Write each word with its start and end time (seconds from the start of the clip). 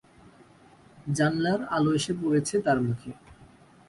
জানলার 1.17 1.59
আলো 1.75 1.91
এসে 1.93 2.13
পড়েছে 2.21 2.55
তার 2.65 2.77
মুখে। 2.81 3.11